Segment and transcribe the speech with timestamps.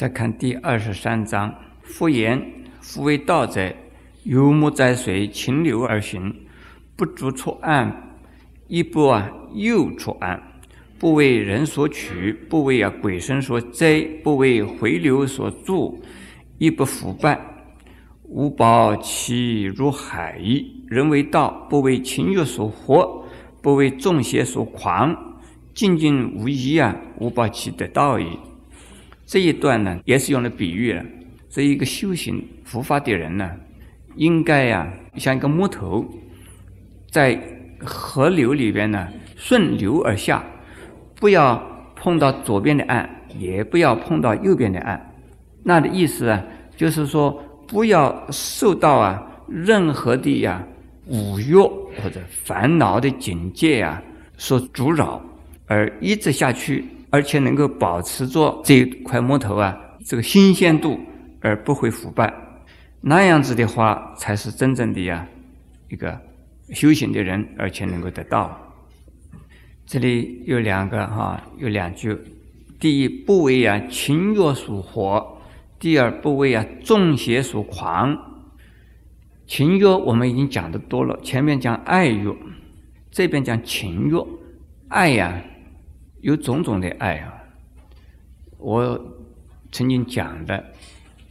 [0.00, 2.42] 再看第二十三章：夫言，
[2.80, 3.70] 夫为道者，
[4.22, 6.34] 游牧在水，清流而行，
[6.96, 8.16] 不逐出岸，
[8.66, 10.42] 亦不啊诱出岸，
[10.98, 16.00] 不为人所取，不为啊鬼神所摘，不为回流所注，
[16.56, 17.38] 亦不腐败。
[18.24, 20.82] 吾保其如海矣。
[20.88, 23.22] 人为道，不为情欲所惑，
[23.60, 25.14] 不为众邪所狂，
[25.74, 26.96] 静静无疑啊！
[27.18, 28.38] 吾保其得道矣。
[29.30, 31.04] 这一段呢，也是用来比喻了。
[31.48, 33.48] 这一个修行佛法的人呢，
[34.16, 36.04] 应该呀，像一个木头，
[37.12, 37.40] 在
[37.78, 39.06] 河流里边呢，
[39.36, 40.44] 顺流而下，
[41.14, 41.64] 不要
[41.94, 45.00] 碰到左边的岸，也不要碰到右边的岸。
[45.62, 46.42] 那的意思啊，
[46.76, 47.30] 就是说，
[47.68, 50.60] 不要受到啊任何的呀
[51.06, 54.02] 五欲或者烦恼的境界啊
[54.36, 55.22] 所阻扰，
[55.66, 56.84] 而一直下去。
[57.10, 60.98] 而且能够保持着这块木头啊，这个新鲜度
[61.40, 62.32] 而不会腐败，
[63.00, 65.26] 那样子的话才是真正的呀
[65.88, 66.16] 一个
[66.72, 68.56] 修行的人，而且能够得到。
[69.84, 72.16] 这里有两个哈，有两句：
[72.78, 75.20] 第一，不为啊情欲所惑；
[75.80, 78.16] 第二，不为啊众邪所狂。
[79.48, 82.32] 情欲我们已经讲的多了，前面讲爱欲，
[83.10, 84.14] 这边讲情欲，
[84.86, 85.42] 爱呀。
[86.22, 87.32] 有种种的爱啊！
[88.58, 88.98] 我
[89.72, 90.62] 曾经讲的，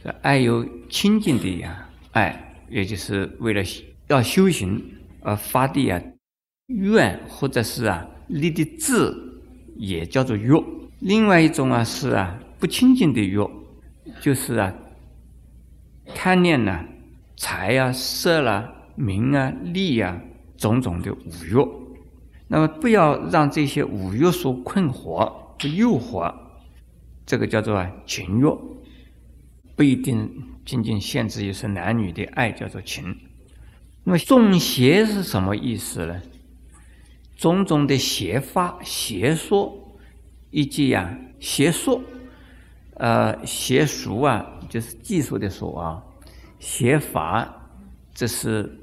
[0.02, 3.62] 这爱有清净的呀爱，也就是为了
[4.08, 4.82] 要修行
[5.20, 6.02] 而发的呀
[6.66, 9.14] 愿，或者是啊立的志，
[9.76, 10.50] 也叫做欲。
[10.98, 13.38] 另外一种啊是啊不清净的欲，
[14.20, 14.74] 就是啊
[16.14, 16.84] 贪念呐
[17.36, 20.20] 财啊色啦名啊利啊
[20.56, 21.79] 种种的五欲。
[22.52, 26.34] 那么不要让这些五欲所困惑、不诱惑，
[27.24, 28.44] 这个叫做情欲，
[29.76, 30.28] 不一定
[30.66, 33.16] 仅仅限制于是男女的爱，叫做情。
[34.02, 36.20] 那么众邪是什么意思呢？
[37.36, 39.96] 种种的邪法、邪说，
[40.50, 42.02] 以及呀邪说，
[42.94, 46.02] 呃，邪术啊，就是技术的说啊，
[46.58, 47.70] 邪法，
[48.12, 48.76] 这是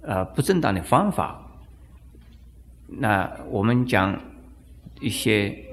[0.00, 1.46] 呃不正当的方法。
[2.98, 4.20] 那我们讲
[5.00, 5.64] 一些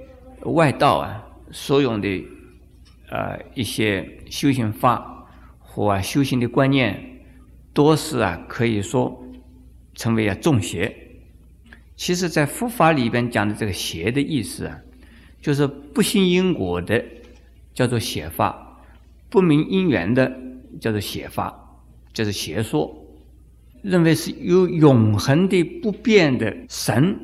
[0.44, 2.08] 外道啊所用的
[3.10, 5.28] 呃一些修行法
[5.60, 7.22] 或啊修行的观念，
[7.74, 9.24] 多是啊可以说
[9.96, 10.96] 成为啊众邪。
[11.96, 14.80] 其实，在佛法里边讲的这个邪的意思啊，
[15.42, 17.04] 就是不信因果的
[17.74, 18.80] 叫做邪法，
[19.30, 20.32] 不明因缘的
[20.80, 21.80] 叫做邪法，
[22.14, 23.07] 就是邪说。
[23.88, 27.18] 认为是有永恒的不变的神，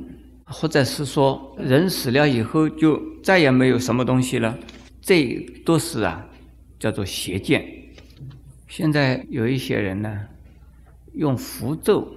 [0.46, 4.58] 或者是说人死了以后就再也没有什么东西了，
[5.02, 5.36] 这
[5.66, 6.26] 都是啊
[6.80, 7.66] 叫做邪见。
[8.70, 10.22] 现在有一些人呢，
[11.14, 12.08] 用符咒，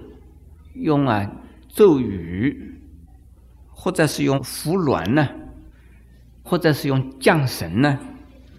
[0.75, 1.29] 用啊
[1.67, 2.79] 咒语，
[3.67, 5.27] 或者是用符鸾呢，
[6.41, 7.99] 或者是用降神呢，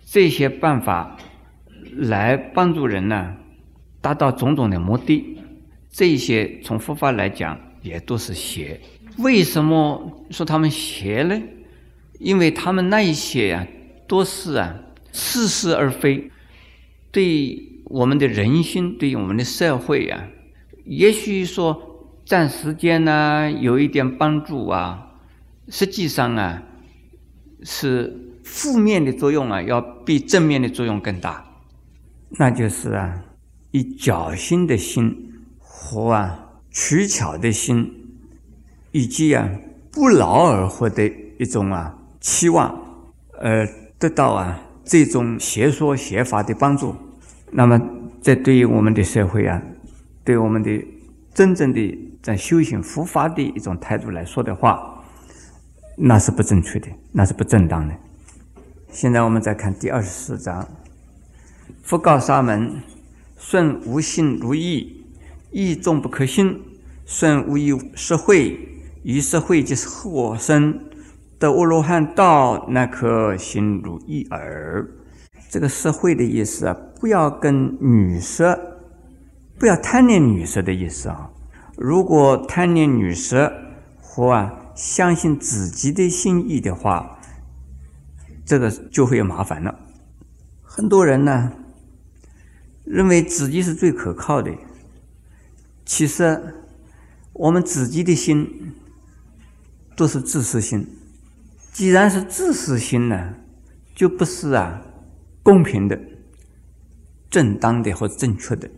[0.04, 1.16] 这些办法
[1.94, 3.34] 来帮助人呢，
[4.02, 5.37] 达到种种的目的。
[5.90, 8.80] 这一些从佛法来讲也都是邪。
[9.18, 11.40] 为什么说他们邪呢？
[12.20, 13.66] 因为他们那一些啊，
[14.06, 14.74] 都是啊
[15.12, 16.30] 似是而非，
[17.10, 20.28] 对我们的人心，对我们的社会啊，
[20.84, 21.80] 也许说
[22.24, 25.12] 占时间呢有一点帮助啊，
[25.68, 26.62] 实际上啊
[27.62, 31.44] 是负面的作用啊，要比正面的作用更大。
[32.30, 33.24] 那就是啊，
[33.70, 35.27] 以侥幸的心。
[35.80, 38.18] 和啊取巧的心，
[38.90, 39.48] 以及啊
[39.92, 41.06] 不劳而获的
[41.38, 42.76] 一种啊期望，
[43.40, 43.66] 而
[43.96, 46.96] 得到啊这种邪说邪法的帮助，
[47.52, 47.80] 那么
[48.20, 49.62] 这对于我们的社会啊，
[50.24, 50.84] 对我们的
[51.32, 55.04] 真正的在修行佛法的一种态度来说的话，
[55.96, 57.94] 那是不正确的，那是不正当的。
[58.90, 60.66] 现在我们再看第二十四章，
[61.82, 62.82] 佛告沙门：
[63.38, 64.97] 顺无信如意。
[65.50, 66.60] 义众不可信，
[67.06, 68.58] 顺无以社会，
[69.02, 70.78] 以实惠即是获生
[71.38, 74.86] 得阿罗汉道，那可心如意耳。
[75.48, 78.58] 这个社会的意思啊，不要跟女色，
[79.58, 81.30] 不要贪恋女色的意思啊。
[81.76, 83.50] 如果贪恋女色
[84.00, 87.18] 或啊相信自己的心意的话，
[88.44, 89.74] 这个就会有麻烦了。
[90.62, 91.52] 很多人呢，
[92.84, 94.52] 认为自己是最可靠的。
[95.88, 96.54] 其实，
[97.32, 98.74] 我们自己的心
[99.96, 100.86] 都是自私心。
[101.72, 103.34] 既然是自私心呢，
[103.94, 104.82] 就不是啊
[105.42, 105.98] 公平的、
[107.30, 108.68] 正当的或正确的。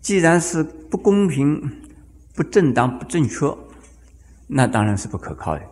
[0.00, 1.70] 既然是不公平、
[2.34, 3.56] 不正当、不正确，
[4.48, 5.62] 那当然是不可靠的。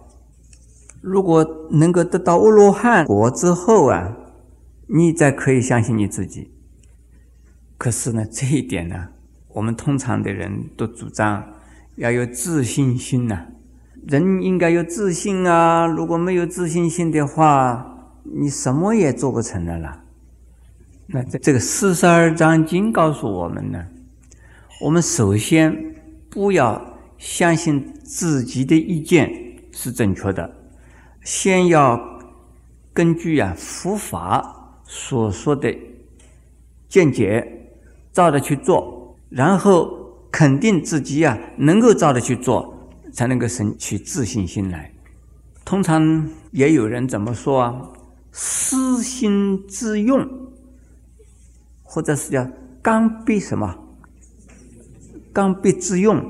[1.00, 4.16] 如果能够得到阿罗汉果之后啊，
[4.86, 6.52] 你再可以相信你自己。
[7.76, 9.08] 可是呢，这一点呢，
[9.54, 11.42] 我们通常的人都主张
[11.96, 13.46] 要有自信心呐。
[14.06, 15.86] 人应该有自信啊！
[15.86, 20.04] 如果没有自信心的话，你什么也做不成的啦。
[21.06, 23.82] 那这这个四十二章经告诉我们呢，
[24.82, 25.94] 我们首先
[26.28, 29.30] 不要相信自己的意见
[29.72, 30.54] 是正确的，
[31.22, 31.98] 先要
[32.92, 35.74] 根据啊佛法所说的
[36.90, 37.70] 见解
[38.12, 38.94] 照着去做，
[39.34, 39.90] 然后
[40.31, 42.72] 肯定自己啊能够照着去做。
[43.14, 44.92] 才能够生起自信心来。
[45.64, 47.72] 通常也有人怎么说啊？
[48.32, 50.28] 私心自用，
[51.84, 52.44] 或者是叫
[52.82, 53.72] 刚愎什么？
[55.32, 56.20] 刚愎自用，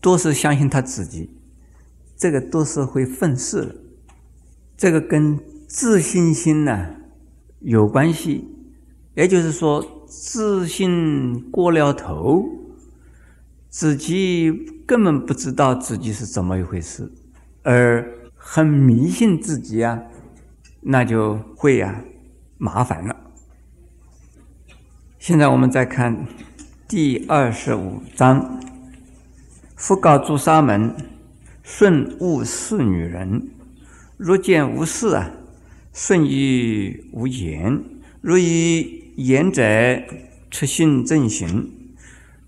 [0.00, 1.28] 都是相信他自己。
[2.16, 3.76] 这个都是会愤世的。
[4.78, 5.38] 这个跟
[5.68, 6.86] 自信心呢
[7.60, 8.48] 有关系。
[9.14, 12.46] 也就是说，自信过了头，
[13.68, 14.70] 自己。
[14.86, 17.10] 根本不知道自己是怎么一回事，
[17.62, 19.98] 而很迷信自己啊，
[20.82, 22.04] 那就会呀
[22.58, 23.16] 麻烦了。
[25.18, 26.26] 现在我们再看
[26.86, 28.60] 第二十五章：
[29.74, 30.94] 复告诸沙门，
[31.62, 33.48] 顺勿视女人。
[34.18, 35.30] 若见无事啊，
[35.94, 37.78] 顺于无言；
[38.20, 39.62] 若以言者，
[40.50, 41.70] 出心正行。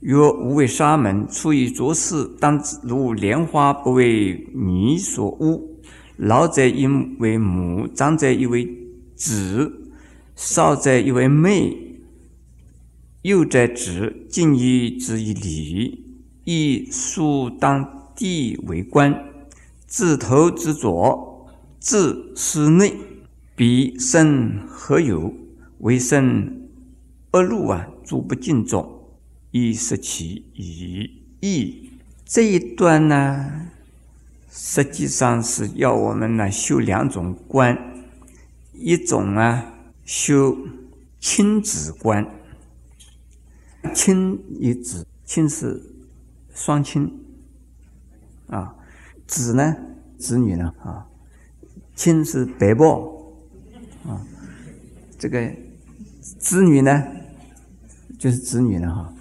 [0.00, 5.80] 若无为沙门，出于浊世，当如莲花不为泥所污。
[6.16, 8.68] 老者因为母，长者亦为
[9.14, 9.90] 子，
[10.34, 11.76] 少者亦为妹，
[13.22, 16.04] 幼者子，敬于之以礼，
[16.44, 19.14] 亦数当地为官。
[19.86, 21.48] 自头之左，
[21.80, 22.94] 至室内，
[23.54, 25.32] 彼生何有？
[25.78, 26.68] 为生
[27.32, 28.92] 恶路啊，诸不敬重。
[29.50, 31.90] 一十其以义
[32.24, 33.68] 这一段呢，
[34.50, 37.76] 实际上是要我们呢修两种观，
[38.74, 39.74] 一种啊
[40.04, 40.56] 修
[41.20, 42.26] 亲子观，
[43.94, 45.80] 亲与子，亲是
[46.54, 47.10] 双亲。
[48.48, 48.76] 啊，
[49.26, 49.74] 子呢
[50.18, 51.06] 子女呢啊，
[51.94, 53.36] 亲是伯伯。
[54.06, 54.20] 啊，
[55.18, 55.50] 这个
[56.38, 57.04] 子女呢
[58.18, 59.12] 就是子女了哈。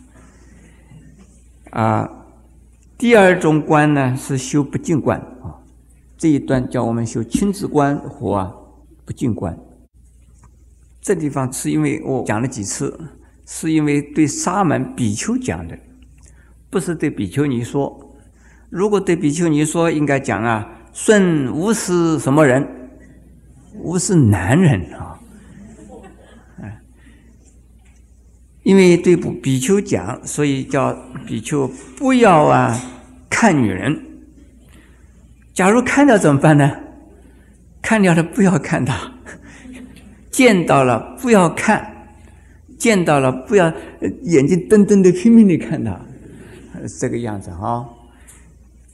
[1.72, 2.10] 啊，
[2.98, 5.60] 第二种观呢是修不净观啊。
[6.18, 8.74] 这一段叫我们修亲子观和
[9.06, 9.58] 不净观。
[11.02, 13.00] 这地方是因为我讲了几次，
[13.46, 15.78] 是因为对沙门比丘讲的，
[16.70, 18.16] 不是对比丘尼说。
[18.70, 22.68] 如果对比丘尼说，应该讲啊，顺无是什么人？
[23.74, 25.20] 无是男人啊。
[28.66, 30.98] 因为对不比丘讲，所以叫
[31.28, 32.76] 比丘不要啊
[33.30, 34.02] 看女人。
[35.54, 36.72] 假如看到怎么办呢？
[37.80, 38.96] 看掉了不要看到，
[40.32, 42.08] 见到了不要看，
[42.80, 43.72] 见到了不要
[44.24, 46.02] 眼睛瞪瞪的拼命的看他，
[47.00, 47.88] 这个样子哈。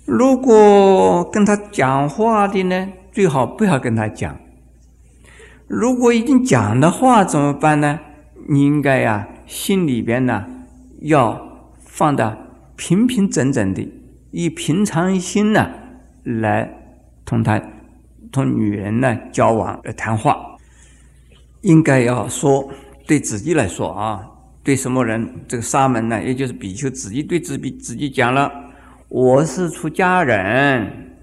[0.04, 4.38] 如果跟他讲话的呢，最好不要跟他讲。
[5.70, 8.02] 如果已经讲的话怎么办呢？
[8.50, 9.30] 你应该呀。
[9.52, 10.46] 心里边呢，
[11.02, 12.38] 要放的
[12.78, 13.86] 平平整整的，
[14.32, 15.70] 以平常心呢
[16.24, 16.74] 来
[17.26, 17.62] 同他
[18.32, 20.56] 同女人呢交往呃谈话，
[21.64, 22.72] 应该要说
[23.06, 24.26] 对自己来说啊，
[24.64, 25.44] 对什么人？
[25.50, 28.50] 这个沙门呢，也就是比丘自己对自己自己讲了：
[29.10, 31.18] 我是出家人，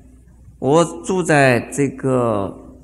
[0.59, 2.77] 我住在这个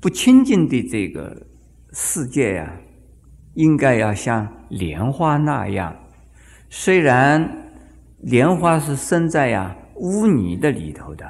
[0.00, 1.46] 不清净的这个
[1.92, 2.72] 世界呀。
[3.54, 5.94] 应该要像莲花那样，
[6.68, 7.46] 虽然
[8.20, 11.24] 莲花是生在呀污泥的里头的，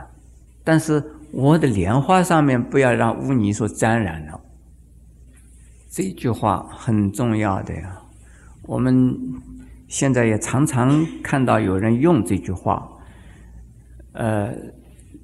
[0.62, 4.40] 但是我的莲花上面不要让污泥所沾染了。
[5.90, 8.00] 这句话很重要的呀。
[8.62, 9.16] 我们
[9.88, 12.88] 现在也常常看到有人用这句话，
[14.12, 14.52] 呃，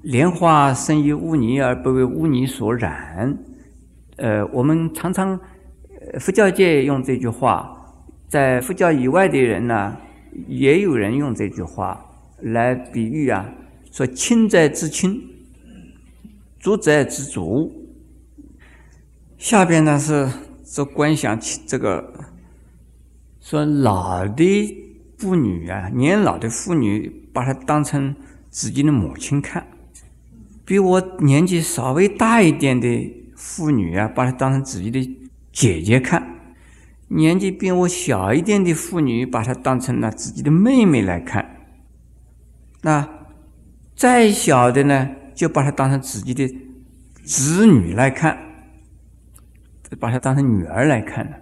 [0.01, 3.37] 莲花生于污泥而不为污泥所染。
[4.17, 5.39] 呃，我们常常。
[6.21, 7.76] 佛教界用这句话，
[8.27, 9.97] 在佛教以外的人呢，
[10.47, 12.05] 也有人用这句话
[12.41, 13.49] 来比喻啊，
[13.91, 15.21] 说亲者之亲，
[16.59, 17.71] 主者之主。
[19.37, 20.29] 下边呢是
[20.65, 22.13] 说观想起这个，
[23.39, 24.75] 说老的
[25.17, 28.15] 妇女啊，年老的妇女把她当成
[28.49, 29.65] 自己的母亲看，
[30.65, 35.17] 比我年纪稍微大一点的妇女啊，把她当成自己的
[35.51, 36.21] 姐姐看；
[37.07, 41.67] 年纪比我小一点的妇女，把她当成了自己的妹妹来看。
[42.81, 43.07] 那
[43.95, 46.47] 再小的呢，就把她当成自己的
[47.23, 48.45] 子女来看。
[50.01, 51.37] 把她当成女儿来看了，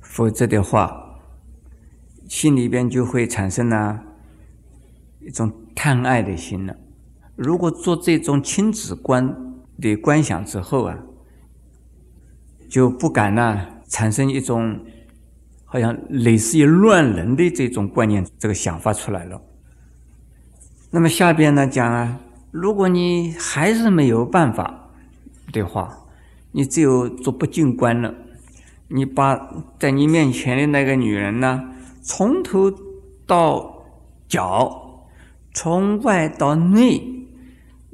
[0.00, 1.20] 否则的话，
[2.26, 4.02] 心里边就会产生了
[5.20, 6.74] 一种贪爱的心了。
[7.36, 9.36] 如果做这种亲子观
[9.78, 10.98] 的观想之后啊，
[12.66, 14.78] 就不敢呢产生一种
[15.64, 19.42] 好像类似于乱伦的这种观念，这个想法出来了。
[20.90, 24.90] 那么下边呢讲啊，如果你还是没有办法
[25.52, 26.04] 的话。
[26.50, 28.12] 你只有做不净观了。
[28.88, 29.38] 你把
[29.78, 31.62] 在你面前的那个女人呢，
[32.02, 32.72] 从头
[33.26, 33.84] 到
[34.26, 35.06] 脚，
[35.52, 37.28] 从外到内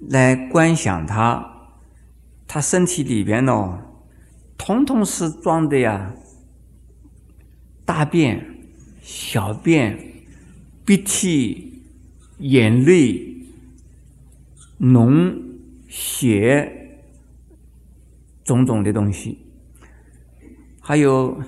[0.08, 1.72] 来观想她，
[2.46, 3.80] 她身体里边哦，
[4.56, 6.14] 统统是装的呀，
[7.84, 8.44] 大便、
[9.02, 9.98] 小便、
[10.84, 11.82] 鼻涕、
[12.38, 13.36] 眼泪、
[14.80, 15.36] 脓、
[15.88, 16.80] 血。
[18.44, 19.38] 种种的东西，
[20.78, 21.40] 还有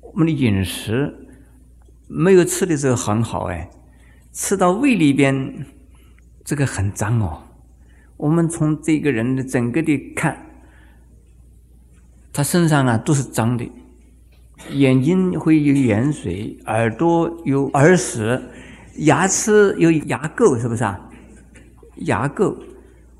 [0.00, 1.14] 我们的饮食，
[2.08, 3.70] 没有吃的时候很好哎，
[4.32, 5.64] 吃到胃里边，
[6.44, 7.44] 这个很脏哦。
[8.16, 10.47] 我们从这个人的整个的看，
[12.38, 13.68] 他身上啊都是脏的，
[14.70, 18.40] 眼睛会有盐水，耳朵有耳屎，
[18.98, 21.10] 牙齿有牙垢，是不是啊？
[21.96, 22.56] 牙垢。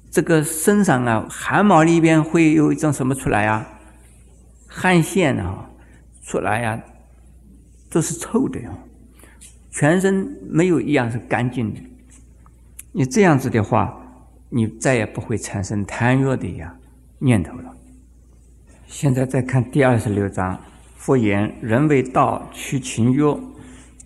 [0.09, 3.67] 这个身上啊，汗毛里边会有一种什么出来呀？
[4.69, 5.69] 汗腺啊，
[6.23, 6.81] 出来呀，
[7.91, 8.71] 都是臭的呀。
[9.73, 11.81] 全身没有一样是干净的。
[12.93, 14.01] 你这样子的话，
[14.49, 16.73] 你再也不会产生贪欲的呀
[17.19, 17.75] 念头了。
[18.89, 20.59] 现在再看第二十六章，
[20.97, 23.23] 佛言：人为道，取情欲，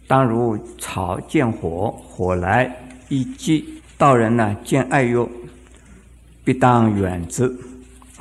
[0.08, 2.76] 当如草见火，火来
[3.08, 3.62] 一击；
[3.96, 5.24] 道人呢，见爱欲。
[6.44, 7.56] 必当远之。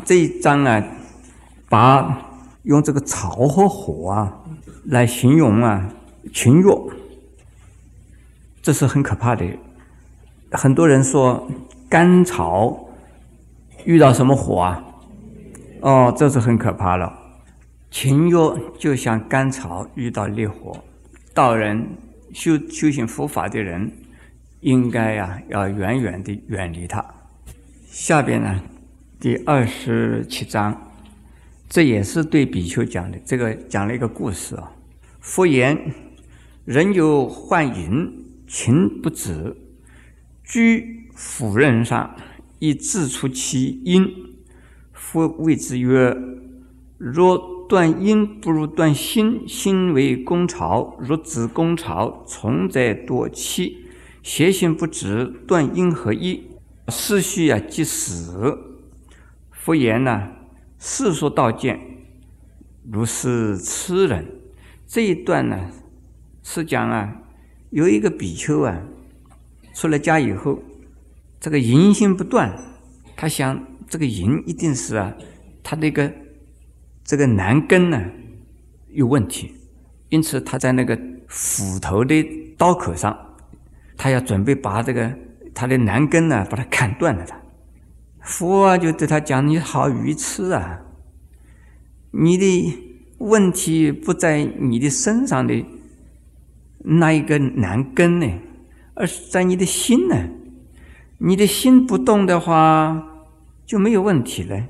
[0.06, 0.86] 这一章啊，
[1.68, 2.30] 把
[2.64, 4.32] 用这个草和火啊
[4.86, 5.90] 来形容啊
[6.32, 6.66] 情欲，
[8.62, 9.44] 这是很可怕的。
[10.52, 11.50] 很多人说
[11.90, 12.86] 甘草
[13.84, 14.86] 遇到什么火啊？
[15.82, 17.12] 哦，这是很可怕了。
[17.90, 18.34] 情欲
[18.78, 20.84] 就像甘草遇到烈火，
[21.34, 21.86] 道人
[22.34, 23.92] 修修行佛法的人，
[24.60, 27.04] 应该呀要远远的远离它。
[27.88, 28.62] 下边呢，
[29.20, 30.94] 第二十七章，
[31.68, 33.18] 这也是对比丘讲的。
[33.26, 34.72] 这个讲了一个故事啊。
[35.20, 35.78] 佛言：
[36.64, 39.56] 人有幻影，情不止，
[40.44, 42.16] 居妇人上，
[42.60, 44.31] 以自出其阴。
[45.12, 46.16] 佛谓之曰：
[46.98, 49.44] 若断阴，不如断心。
[49.46, 53.88] 心为公巢，若止公巢，从在多气。
[54.24, 56.48] 邪心不止，断阴合一。
[56.88, 58.58] 思绪啊，即死。
[59.52, 60.30] 佛言呢，
[60.80, 61.78] 世说道见，
[62.90, 64.26] 如是痴人。
[64.88, 65.72] 这一段呢，
[66.42, 67.22] 是讲啊，
[67.70, 68.82] 有一个比丘啊，
[69.74, 70.60] 出了家以后，
[71.38, 72.58] 这个淫心不断，
[73.18, 73.62] 他想
[73.92, 75.14] 这个银一定是啊，
[75.62, 76.10] 他那个
[77.04, 78.02] 这个男根呢
[78.88, 79.54] 有问题，
[80.08, 82.26] 因此他在那个斧头的
[82.58, 83.16] 刀口上，
[83.98, 85.12] 他要准备把这个。
[85.54, 87.26] 他的男根呢，把它砍断了。
[87.26, 87.38] 他
[88.22, 90.80] 佛啊，就对他讲：“你好愚痴啊！
[92.12, 92.74] 你的
[93.18, 95.66] 问题不在你的身上的
[96.80, 98.28] 那一个男根呢，
[98.94, 100.30] 而是在你的心呢。
[101.18, 103.11] 你的心不动的话，
[103.72, 104.68] 就没有问题了。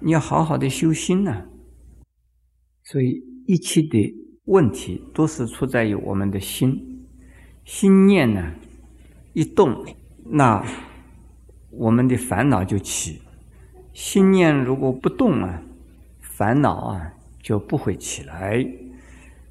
[0.00, 1.44] 你要好好的修心呢。
[2.82, 4.12] 所以一切的
[4.46, 7.06] 问题都是出在于我们的心，
[7.64, 8.54] 心念呢
[9.34, 9.86] 一动。”
[10.26, 10.66] 那
[11.70, 13.20] 我们的烦恼就起，
[13.92, 15.62] 心念如果不动啊，
[16.20, 18.66] 烦恼啊就不会起来。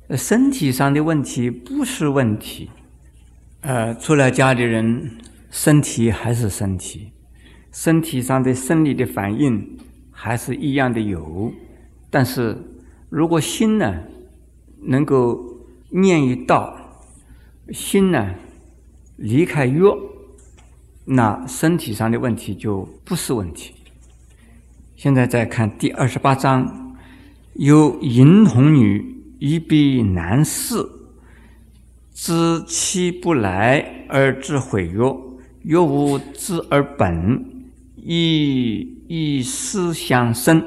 [0.09, 2.69] 身体上的问题不是问题，
[3.61, 5.17] 呃，除了家里人
[5.49, 7.13] 身体还是身体，
[7.71, 9.77] 身体上的生理的反应
[10.11, 11.53] 还是一样的有。
[12.09, 12.57] 但是
[13.09, 14.03] 如果心呢
[14.81, 15.39] 能够
[15.89, 16.75] 念于道，
[17.71, 18.35] 心呢
[19.17, 19.83] 离开欲。
[21.05, 23.73] 那身体上的问题就不是问题。
[24.95, 26.95] 现在再看第二十八章，
[27.53, 30.87] 有淫童女，一必难事。
[32.13, 34.99] 知其不来而知毁曰：
[35.63, 37.58] 若无知而本，
[38.11, 40.59] 亦以思相生；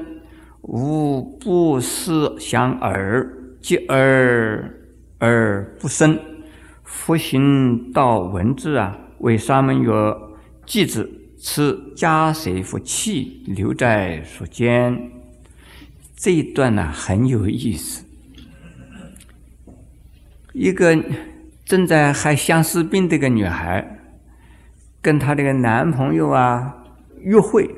[0.60, 3.28] 无不思相耳，
[3.60, 4.80] 继而
[5.18, 6.16] 而不生。
[6.84, 9.90] 复行道文字啊，为沙门曰：
[10.64, 15.10] 继子，持家谁夫气留在所间。
[16.14, 18.04] 这一段呢很有意思。
[20.52, 20.96] 一个
[21.64, 23.98] 正在还相思病的一个女孩，
[25.00, 26.81] 跟她这个男朋友啊
[27.22, 27.68] 约会，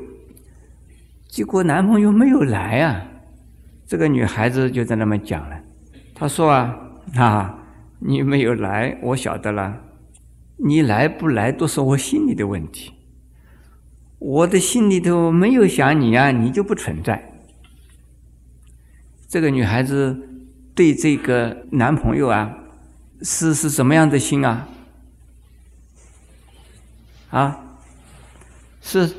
[1.28, 3.06] 结果男朋友没有来啊。
[3.86, 5.60] 这个女孩子就在那么讲了，
[6.14, 6.78] 她说啊
[7.16, 7.58] 啊，
[7.98, 9.80] 你没有来，我晓得了。
[10.56, 12.92] 你来不来都是我心里的问题，
[14.18, 17.32] 我的心里头没有想你啊，你就不存在。
[19.28, 20.16] 这个女孩子
[20.74, 22.56] 对这个男朋友啊，
[23.22, 24.68] 是是什么样的心啊？
[27.30, 27.78] 啊，
[28.80, 29.12] 是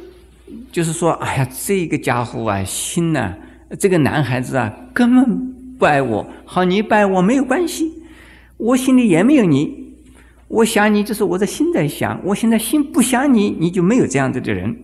[0.71, 3.35] 就是说，哎呀，这个家伙啊，心呢，
[3.79, 6.25] 这个男孩子啊，根本不爱我。
[6.45, 7.91] 好，你不爱我没有关系，
[8.57, 9.85] 我心里也没有你。
[10.47, 12.19] 我想你，就是我的心在想。
[12.23, 14.75] 我现在心不想你，你就没有这样子的人，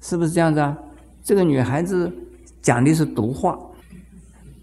[0.00, 0.76] 是不是这样子啊？
[1.22, 2.12] 这个女孩子
[2.60, 3.58] 讲的是毒话。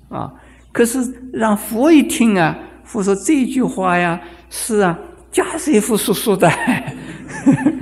[0.10, 0.34] 啊！
[0.72, 1.00] 可是
[1.32, 5.00] 让佛一听啊，佛说这句话呀，是啊，
[5.32, 6.50] 迦叶夫所说的。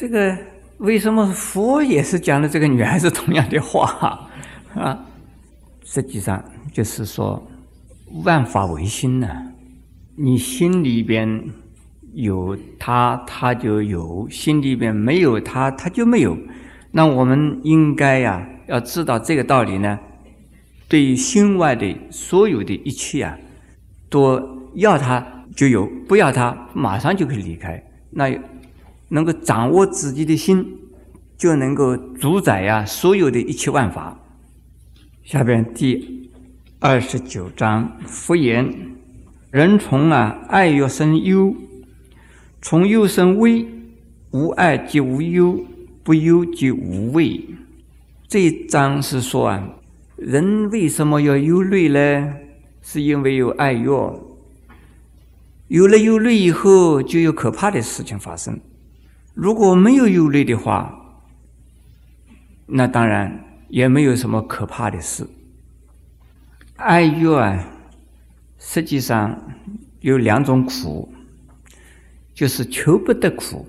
[0.00, 0.34] 这个
[0.78, 4.26] 为什么佛也是讲的这个女孩子同样的话
[4.74, 4.98] 啊？
[5.84, 6.42] 实际上
[6.72, 7.46] 就是说，
[8.24, 9.28] 万法唯心呢。
[10.16, 11.44] 你心里边
[12.14, 16.34] 有他，他就有；心里边没有他，他就没有。
[16.92, 18.48] 那我们应该呀。
[18.68, 19.98] 要知道这个道理呢，
[20.88, 23.36] 对于心外的所有的一切啊，
[24.08, 24.40] 都
[24.76, 27.82] 要他就有，不要他马上就可以离开。
[28.10, 28.30] 那
[29.10, 30.78] 能够掌握自己的心，
[31.36, 34.18] 就能够主宰呀所有的一切万法。
[35.22, 36.30] 下边第
[36.78, 38.72] 二十九章佛言：
[39.50, 41.54] 人从啊爱欲生忧，
[42.62, 43.66] 从忧生畏，
[44.30, 45.58] 无爱即无忧，
[46.02, 47.44] 不忧即无畏。
[48.28, 49.68] 这一章是说啊，
[50.16, 52.32] 人为什么要忧虑呢？
[52.82, 53.88] 是因为有爱欲，
[55.68, 58.58] 有了忧虑以后，就有可怕的事情发生。
[59.42, 60.94] 如果没有忧虑的话，
[62.66, 65.26] 那当然也没有什么可怕的事。
[66.76, 67.66] 爱欲啊，
[68.58, 69.34] 实际上
[70.00, 71.10] 有两种苦，
[72.34, 73.66] 就是求不得苦，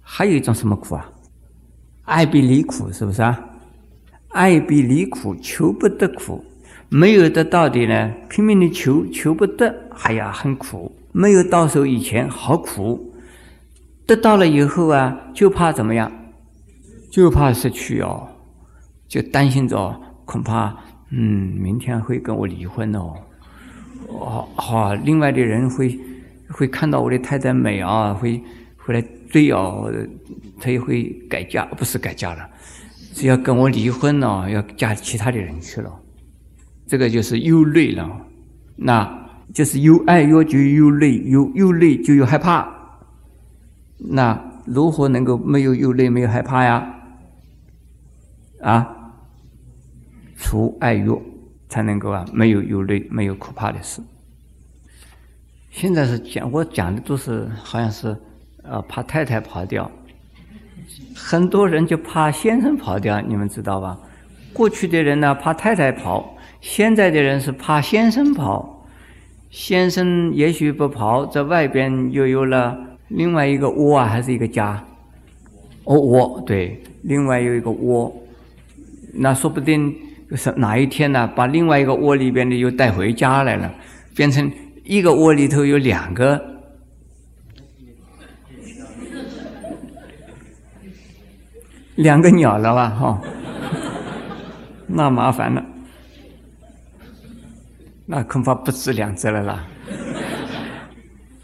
[0.00, 1.10] 还有一种什么苦啊？
[2.04, 3.36] 爱比离苦，是不是啊？
[4.28, 6.44] 爱比离苦，求不得苦，
[6.88, 10.94] 没有得到的呢，拼命的求，求不得，哎呀，很苦。
[11.10, 13.09] 没有到手以前好苦，
[14.10, 16.10] 得到了以后啊，就怕怎么样？
[17.12, 18.26] 就怕失去哦，
[19.06, 20.74] 就担心着，恐怕
[21.10, 23.14] 嗯，明天会跟我离婚哦。
[24.08, 25.96] 哦，好，另外的人会
[26.48, 28.42] 会看到我的太太美啊，会
[28.78, 29.88] 会来追哦。
[30.58, 32.50] 他也会改嫁，不是改嫁了，
[33.14, 36.00] 是要跟我离婚了，要嫁其他的人去了。
[36.88, 38.10] 这个就是忧虑了，
[38.74, 39.08] 那
[39.54, 42.79] 就是又爱又就有虑，又忧虑就又害怕。
[44.02, 46.94] 那如何能够没有忧虑、没有害怕呀？
[48.62, 49.12] 啊，
[50.36, 51.10] 除爱欲
[51.68, 54.02] 才能够啊，没有忧虑、没有可怕的事。
[55.70, 58.16] 现在是讲我讲的都是好像是
[58.62, 59.90] 呃怕太太跑掉。
[61.14, 63.98] 很多人就怕先生跑掉，你们知道吧？
[64.52, 68.84] 过去的人呢怕太太跑，现在的人是怕先生跑。
[69.48, 72.76] 先生也许不跑，在外边又有了
[73.10, 74.82] 另外一个窝啊，还是一个家？
[75.84, 78.12] 哦，窝对，另外有一个窝，
[79.12, 79.94] 那说不定
[80.36, 83.74] 是哪一天呢，把另外一个窝里边的又带回家来了，
[84.14, 84.50] 变成
[84.84, 86.40] 一个窝里头有两个。
[91.96, 92.88] 两个鸟了吧？
[92.90, 93.20] 哈，
[94.86, 95.64] 那麻烦了，
[98.06, 99.66] 那恐怕不止两只了啦。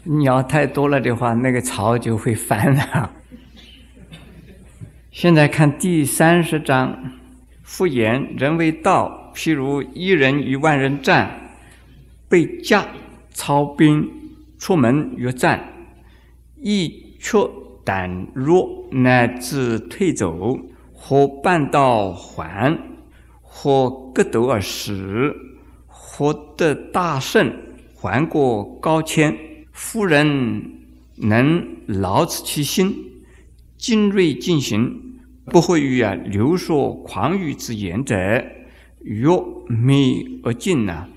[0.07, 3.11] 鸟太多了的话，那个巢就会翻了。
[5.11, 6.97] 现在看第三十章，
[7.63, 11.51] 复言人为道，譬如一人与万人战，
[12.27, 12.85] 被驾
[13.31, 14.09] 操兵
[14.57, 15.73] 出门约战，
[16.55, 17.39] 亦却。
[17.87, 20.59] 胆弱乃至退走，
[20.91, 22.77] 或半道还，
[23.41, 25.33] 或格斗而死，
[25.87, 27.49] 或得大胜，
[27.95, 29.33] 还过高迁。
[29.77, 30.71] 夫人
[31.17, 32.95] 能劳此其心，
[33.77, 38.43] 精锐进行，不会于啊流说狂语之言者，
[38.99, 41.07] 若灭而尽呢，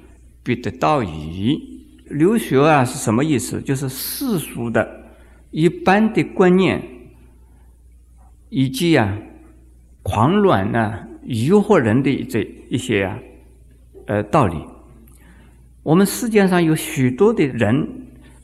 [0.42, 1.81] 必得道矣。
[2.05, 3.62] 留学啊是什么意思？
[3.62, 5.07] 就是世俗的、
[5.51, 6.83] 一般的观念，
[8.51, 9.16] 以及啊
[10.03, 13.18] 狂乱呢诱惑人的这一些啊
[14.07, 14.57] 呃道理。
[15.83, 17.88] 我们世界上有许多的人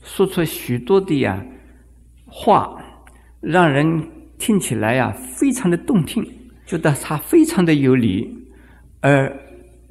[0.07, 1.45] 说出许多的呀
[2.27, 2.81] 话，
[3.40, 4.03] 让人
[4.38, 6.25] 听起来呀非常的动听，
[6.64, 8.33] 觉得他非常的有理，
[9.01, 9.37] 而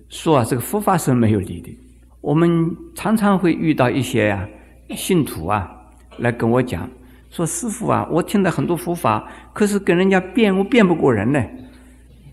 [0.08, 1.78] 说啊这个佛法是没有理的。
[2.22, 2.50] 我们
[2.96, 4.48] 常常会遇到一些呀
[4.96, 5.70] 信徒啊，
[6.18, 6.90] 来跟我讲
[7.30, 11.44] 说：“师傅啊，我听了很多佛法，可是跟人家辩，我辩不过人呢。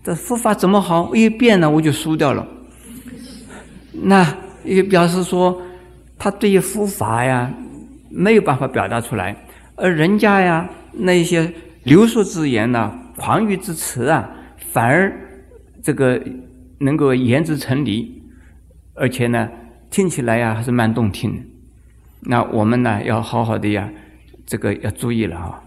[0.03, 1.13] 这佛法怎么好？
[1.13, 2.47] 一辩呢，我就输掉了。
[3.91, 4.25] 那
[4.63, 5.61] 也表示说，
[6.17, 7.53] 他对于佛法呀
[8.13, 9.35] 没有办法表达出来，
[9.75, 11.51] 而人家呀那些
[11.83, 14.29] 流俗之言呐、狂语之词啊，
[14.71, 15.11] 反而
[15.81, 16.21] 这个
[16.79, 18.21] 能够言之成理，
[18.93, 19.49] 而且呢。”
[19.93, 21.41] 听起来呀，还是蛮动听的。
[22.21, 23.87] 那我们呢，要好好的呀，
[24.43, 25.61] 这个要注意了啊。